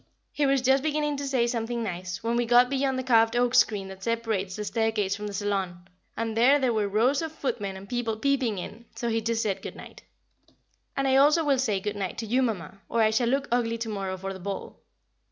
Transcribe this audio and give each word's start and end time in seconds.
He 0.31 0.47
was 0.47 0.63
just 0.63 0.81
beginning 0.81 1.17
to 1.17 1.27
say 1.27 1.45
something 1.45 1.83
nice, 1.83 2.23
when 2.23 2.35
we 2.35 2.47
got 2.47 2.71
beyond 2.71 2.97
the 2.97 3.03
carved 3.03 3.35
oak 3.35 3.53
screen 3.53 3.87
that 3.89 4.01
separates 4.03 4.55
the 4.55 4.65
staircase 4.65 5.15
from 5.15 5.27
the 5.27 5.33
saloon, 5.35 5.87
and 6.17 6.35
there 6.35 6.57
there 6.57 6.73
were 6.73 6.87
rows 6.87 7.21
of 7.21 7.31
footmen 7.31 7.77
and 7.77 7.87
people 7.87 8.17
peeping 8.17 8.57
in, 8.57 8.85
so 8.95 9.09
he 9.09 9.21
just 9.21 9.43
said 9.43 9.61
"Good 9.61 9.75
night." 9.75 10.01
[Sidenote: 10.01 10.05
A 10.07 10.47
Good 10.47 10.55
night] 10.55 10.97
And 10.97 11.07
I 11.07 11.15
also 11.17 11.43
will 11.43 11.59
say 11.59 11.79
good 11.79 11.95
night 11.95 12.17
to 12.17 12.25
you, 12.25 12.41
Mamma, 12.41 12.79
or 12.89 13.03
I 13.03 13.11
shall 13.11 13.29
look 13.29 13.47
ugly 13.51 13.77
to 13.77 13.89
morrow 13.89 14.17
for 14.17 14.33
the 14.33 14.39
ball. 14.39 14.81